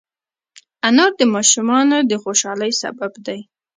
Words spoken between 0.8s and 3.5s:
انار د ماشومانو د خوشحالۍ سبب دی.